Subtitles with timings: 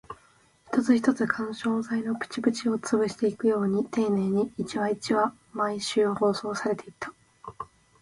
[0.71, 7.13] 一つ一つ、緩衝材のプチプチを潰していくように丁寧に、一話一話、毎週放送されていった